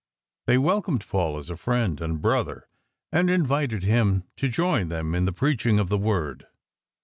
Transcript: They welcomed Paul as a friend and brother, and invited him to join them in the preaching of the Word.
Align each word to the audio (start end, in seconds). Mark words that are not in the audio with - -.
They 0.47 0.57
welcomed 0.57 1.07
Paul 1.07 1.37
as 1.37 1.51
a 1.51 1.55
friend 1.55 2.01
and 2.01 2.19
brother, 2.23 2.67
and 3.11 3.29
invited 3.29 3.83
him 3.83 4.23
to 4.37 4.49
join 4.49 4.89
them 4.89 5.13
in 5.13 5.25
the 5.25 5.31
preaching 5.31 5.77
of 5.77 5.89
the 5.89 5.97
Word. 5.99 6.47